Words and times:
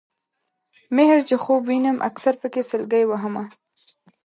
مِهر 0.95 1.19
چې 1.29 1.35
خوب 1.43 1.61
وینم 1.65 1.97
اکثر 2.09 2.33
پکې 2.41 2.61
سلګۍ 2.69 3.03
وهمه 3.07 3.45